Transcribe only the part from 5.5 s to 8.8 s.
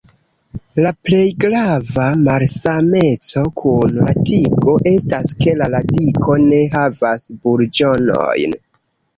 la radiko ne havas burĝonojn.